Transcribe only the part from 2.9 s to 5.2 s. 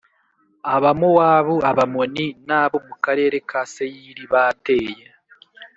karere ka Seyiri bateye